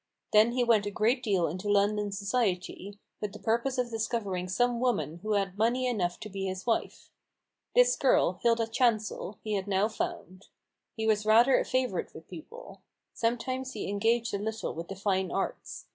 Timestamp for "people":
12.27-12.81